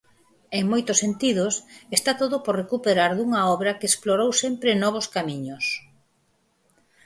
[0.59, 1.53] En moitos sentidos,
[1.97, 5.65] está todo por recuperar dunha obra que explorou sempre novos camiños.